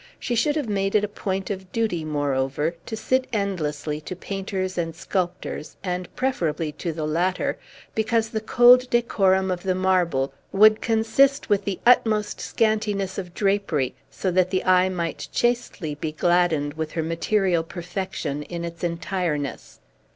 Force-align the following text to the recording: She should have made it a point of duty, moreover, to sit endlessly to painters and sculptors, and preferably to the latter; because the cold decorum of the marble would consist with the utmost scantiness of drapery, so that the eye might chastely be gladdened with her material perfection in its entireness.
She 0.19 0.33
should 0.33 0.55
have 0.55 0.67
made 0.67 0.95
it 0.95 1.03
a 1.03 1.07
point 1.07 1.51
of 1.51 1.71
duty, 1.71 2.03
moreover, 2.03 2.73
to 2.87 2.97
sit 2.97 3.27
endlessly 3.31 4.01
to 4.01 4.15
painters 4.15 4.75
and 4.75 4.95
sculptors, 4.95 5.77
and 5.83 6.09
preferably 6.15 6.71
to 6.71 6.91
the 6.91 7.05
latter; 7.05 7.59
because 7.93 8.29
the 8.29 8.41
cold 8.41 8.89
decorum 8.89 9.51
of 9.51 9.61
the 9.61 9.75
marble 9.75 10.33
would 10.51 10.81
consist 10.81 11.49
with 11.49 11.65
the 11.65 11.79
utmost 11.85 12.39
scantiness 12.39 13.19
of 13.19 13.35
drapery, 13.35 13.93
so 14.09 14.31
that 14.31 14.49
the 14.49 14.63
eye 14.65 14.89
might 14.89 15.27
chastely 15.31 15.93
be 15.93 16.11
gladdened 16.11 16.73
with 16.73 16.93
her 16.93 17.03
material 17.03 17.61
perfection 17.61 18.41
in 18.41 18.65
its 18.65 18.83
entireness. 18.83 19.81